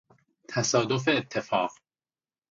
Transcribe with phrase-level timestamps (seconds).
[0.47, 1.71] تصادف اتفاق